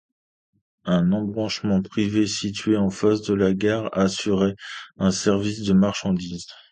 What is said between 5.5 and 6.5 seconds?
de marchandises.